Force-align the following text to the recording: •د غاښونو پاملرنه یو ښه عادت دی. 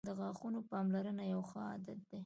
•د 0.07 0.09
غاښونو 0.19 0.59
پاملرنه 0.69 1.23
یو 1.33 1.41
ښه 1.49 1.59
عادت 1.69 1.99
دی. 2.09 2.19